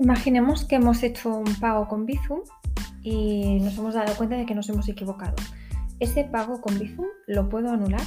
[0.00, 2.40] Imaginemos que hemos hecho un pago con Bizum
[3.02, 5.34] y nos hemos dado cuenta de que nos hemos equivocado.
[5.98, 8.00] ¿Ese pago con Bizum lo puedo anular?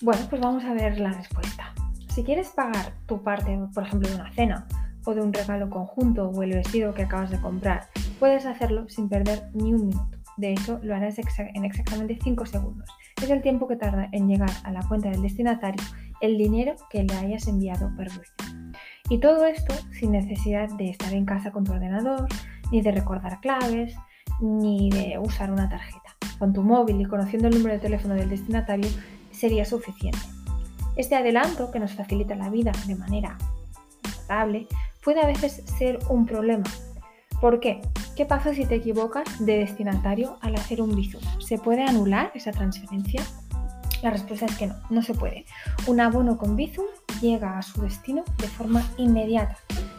[0.00, 1.72] Bueno, pues vamos a ver la respuesta.
[2.12, 4.66] Si quieres pagar tu parte, por ejemplo, de una cena
[5.04, 7.86] o de un regalo conjunto o el vestido que acabas de comprar,
[8.18, 10.18] puedes hacerlo sin perder ni un minuto.
[10.36, 12.88] De hecho, lo harás en exactamente 5 segundos.
[13.22, 15.84] Es el tiempo que tarda en llegar a la cuenta del destinatario
[16.20, 18.61] el dinero que le hayas enviado por Bizum.
[19.08, 22.28] Y todo esto sin necesidad de estar en casa con tu ordenador,
[22.70, 23.94] ni de recordar claves,
[24.40, 26.16] ni de usar una tarjeta.
[26.38, 28.88] Con tu móvil y conociendo el número de teléfono del destinatario
[29.30, 30.18] sería suficiente.
[30.96, 33.38] Este adelanto, que nos facilita la vida de manera
[34.04, 34.66] notable,
[35.02, 36.64] puede a veces ser un problema.
[37.40, 37.80] ¿Por qué?
[38.16, 41.22] ¿Qué pasa si te equivocas de destinatario al hacer un Bizum?
[41.40, 43.22] ¿Se puede anular esa transferencia?
[44.02, 45.46] La respuesta es que no, no se puede.
[45.86, 46.84] Un abono con Bizum
[47.22, 49.56] llega a su destino de forma inmediata,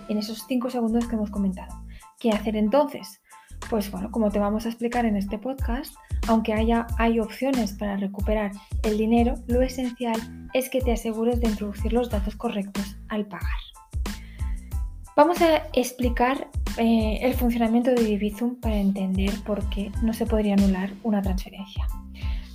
[0.09, 1.83] en esos 5 segundos que hemos comentado.
[2.19, 3.21] ¿Qué hacer entonces?
[3.69, 5.95] Pues bueno, como te vamos a explicar en este podcast,
[6.27, 8.51] aunque haya hay opciones para recuperar
[8.83, 10.19] el dinero, lo esencial
[10.53, 13.49] es que te asegures de introducir los datos correctos al pagar.
[15.15, 20.55] Vamos a explicar eh, el funcionamiento de Bizum para entender por qué no se podría
[20.55, 21.87] anular una transferencia.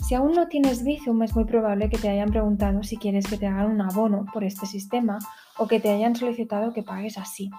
[0.09, 3.37] Si aún no tienes Bizum, es muy probable que te hayan preguntado si quieres que
[3.37, 5.19] te hagan un abono por este sistema
[5.59, 7.51] o que te hayan solicitado que pagues así.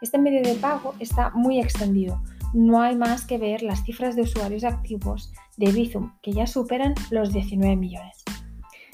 [0.00, 2.22] Este medio de pago está muy extendido.
[2.54, 6.94] No hay más que ver las cifras de usuarios activos de Bizum, que ya superan
[7.10, 8.22] los 19 millones.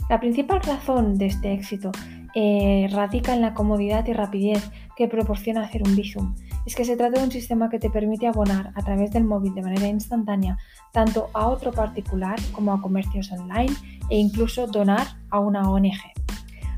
[0.09, 1.93] La principal razón de este éxito
[2.35, 6.35] eh, radica en la comodidad y rapidez que proporciona hacer un Bizum
[6.67, 9.55] es que se trata de un sistema que te permite abonar a través del móvil
[9.55, 10.59] de manera instantánea
[10.93, 13.73] tanto a otro particular como a comercios online
[14.11, 16.01] e incluso donar a una ONG.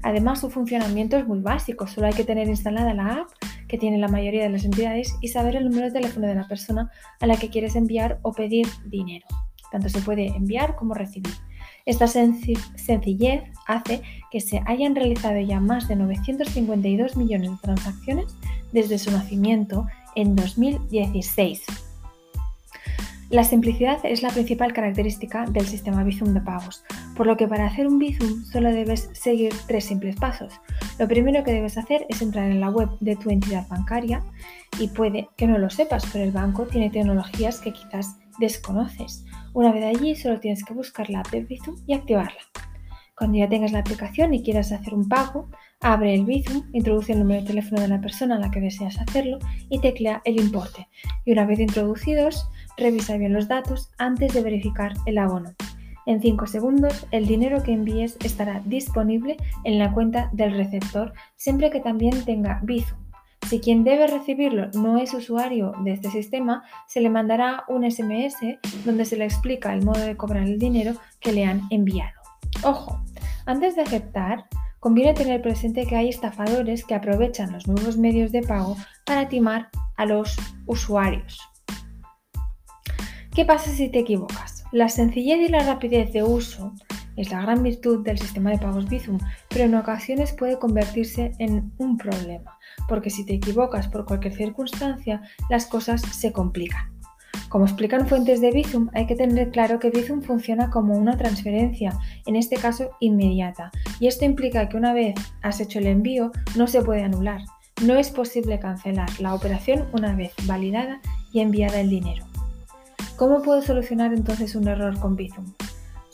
[0.02, 3.28] Además, su funcionamiento es muy básico, solo hay que tener instalada la app
[3.68, 6.46] que tiene la mayoría de las entidades y saber el número de teléfono de la
[6.46, 6.90] persona
[7.20, 9.26] a la que quieres enviar o pedir dinero.
[9.72, 11.32] Tanto se puede enviar como recibir.
[11.86, 18.36] Esta sencillez hace que se hayan realizado ya más de 952 millones de transacciones
[18.72, 21.62] desde su nacimiento en 2016.
[23.28, 26.84] La simplicidad es la principal característica del sistema Bizum de pagos,
[27.16, 30.60] por lo que para hacer un Bizum solo debes seguir tres simples pasos.
[30.98, 34.22] Lo primero que debes hacer es entrar en la web de tu entidad bancaria
[34.78, 39.24] y puede que no lo sepas, pero el banco tiene tecnologías que quizás desconoces.
[39.54, 42.40] Una vez allí, solo tienes que buscar la app de Bizum y activarla.
[43.16, 45.48] Cuando ya tengas la aplicación y quieras hacer un pago,
[45.80, 48.98] abre el Bizum, introduce el número de teléfono de la persona a la que deseas
[48.98, 49.38] hacerlo
[49.70, 50.88] y teclea el importe.
[51.24, 55.54] Y una vez introducidos, revisa bien los datos antes de verificar el abono.
[56.06, 61.70] En 5 segundos, el dinero que envíes estará disponible en la cuenta del receptor siempre
[61.70, 63.03] que también tenga Bizum.
[63.48, 68.36] Si quien debe recibirlo no es usuario de este sistema, se le mandará un SMS
[68.84, 72.14] donde se le explica el modo de cobrar el dinero que le han enviado.
[72.62, 73.02] Ojo,
[73.44, 74.46] antes de aceptar,
[74.80, 79.68] conviene tener presente que hay estafadores que aprovechan los nuevos medios de pago para timar
[79.96, 81.38] a los usuarios.
[83.34, 84.64] ¿Qué pasa si te equivocas?
[84.72, 86.72] La sencillez y la rapidez de uso
[87.16, 91.72] es la gran virtud del sistema de pagos Bizum, pero en ocasiones puede convertirse en
[91.78, 92.58] un problema,
[92.88, 96.92] porque si te equivocas por cualquier circunstancia, las cosas se complican.
[97.48, 101.96] Como explican fuentes de Bizum, hay que tener claro que Bizum funciona como una transferencia,
[102.26, 103.70] en este caso inmediata,
[104.00, 107.42] y esto implica que una vez has hecho el envío no se puede anular.
[107.84, 111.00] No es posible cancelar la operación una vez validada
[111.32, 112.24] y enviada el dinero.
[113.16, 115.44] ¿Cómo puedo solucionar entonces un error con Bizum?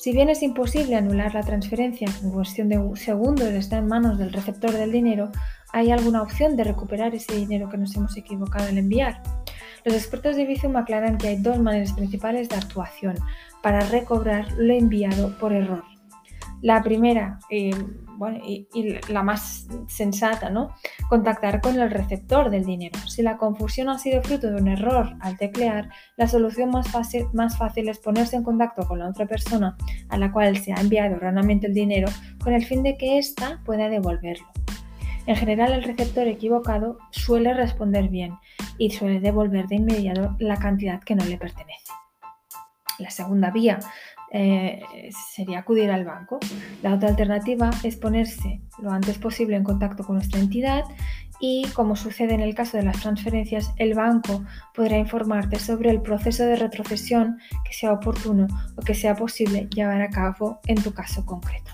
[0.00, 4.32] Si bien es imposible anular la transferencia en cuestión de segundos está en manos del
[4.32, 5.30] receptor del dinero,
[5.74, 9.22] ¿hay alguna opción de recuperar ese dinero que nos hemos equivocado al enviar?
[9.84, 13.16] Los expertos de Bizum aclaran que hay dos maneras principales de actuación
[13.62, 15.84] para recobrar lo enviado por error.
[16.62, 17.70] La primera, eh,
[18.44, 20.74] y, la más sensata, ¿no?
[21.08, 22.98] Contactar con el receptor del dinero.
[23.06, 27.88] Si la confusión ha sido fruto de un error al teclear, la solución más fácil,
[27.88, 29.76] es ponerse en contacto con la otra persona
[30.10, 32.08] a la cual se ha enviado erróneamente el dinero
[32.42, 34.46] con el fin de que ésta pueda devolverlo.
[35.26, 38.38] En general, el receptor equivocado suele responder bien
[38.78, 41.92] y suele devolver de inmediato la cantidad que no le pertenece.
[42.98, 43.78] La segunda vía
[44.32, 44.80] eh,
[45.34, 46.38] sería acudir al banco.
[46.82, 50.84] La otra alternativa es ponerse lo antes posible en contacto con nuestra entidad
[51.40, 54.44] y, como sucede en el caso de las transferencias, el banco
[54.74, 58.46] podrá informarte sobre el proceso de retrocesión que sea oportuno
[58.76, 61.72] o que sea posible llevar a cabo en tu caso concreto.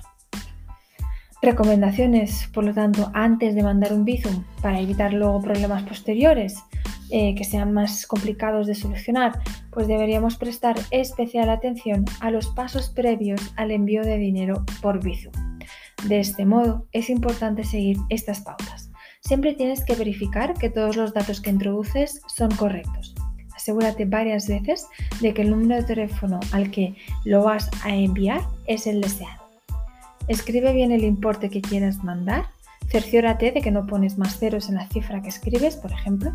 [1.43, 6.63] Recomendaciones, por lo tanto, antes de mandar un Bizum para evitar luego problemas posteriores
[7.11, 9.39] eh, que sean más complicados de solucionar,
[9.71, 15.33] pues deberíamos prestar especial atención a los pasos previos al envío de dinero por Bizum.
[16.09, 18.91] De este modo, es importante seguir estas pautas.
[19.21, 23.15] Siempre tienes que verificar que todos los datos que introduces son correctos.
[23.57, 24.87] Asegúrate varias veces
[25.21, 26.95] de que el número de teléfono al que
[27.25, 29.43] lo vas a enviar es el deseado.
[30.29, 32.47] Escribe bien el importe que quieras mandar.
[32.89, 36.33] Cerciórate de que no pones más ceros en la cifra que escribes, por ejemplo.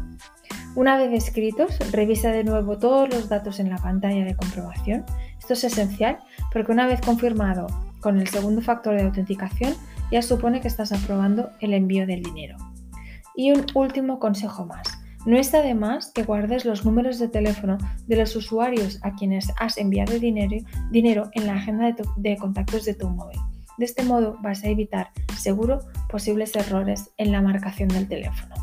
[0.73, 5.03] Una vez escritos, revisa de nuevo todos los datos en la pantalla de comprobación.
[5.37, 6.19] Esto es esencial
[6.53, 7.67] porque una vez confirmado
[7.99, 9.73] con el segundo factor de autenticación,
[10.11, 12.55] ya supone que estás aprobando el envío del dinero.
[13.35, 14.87] Y un último consejo más.
[15.25, 17.77] No está de más que guardes los números de teléfono
[18.07, 20.55] de los usuarios a quienes has enviado dinero,
[20.89, 23.37] dinero en la agenda de, de contactos de tu móvil.
[23.77, 25.79] De este modo vas a evitar seguro
[26.09, 28.60] posibles errores en la marcación del teléfono.